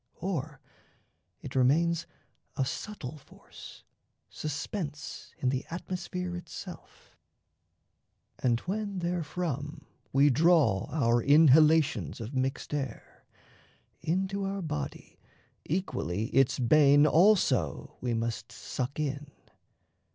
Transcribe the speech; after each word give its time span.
Or 0.19 0.59
it 1.43 1.53
remains 1.53 2.07
a 2.57 2.65
subtle 2.65 3.19
force, 3.19 3.83
suspense 4.31 5.35
In 5.37 5.49
the 5.49 5.63
atmosphere 5.69 6.35
itself; 6.35 7.15
and 8.39 8.59
when 8.61 8.97
therefrom 8.99 9.85
We 10.11 10.31
draw 10.31 10.85
our 10.89 11.21
inhalations 11.21 12.19
of 12.19 12.33
mixed 12.33 12.73
air, 12.73 13.27
Into 14.01 14.43
our 14.43 14.63
body 14.63 15.19
equally 15.65 16.29
its 16.35 16.57
bane 16.57 17.05
Also 17.05 17.95
we 18.01 18.15
must 18.15 18.51
suck 18.51 18.99
in. 18.99 19.29